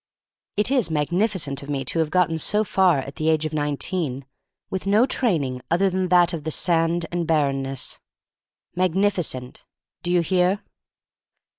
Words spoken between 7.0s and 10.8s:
and barrenness. Magnificent— do you hear?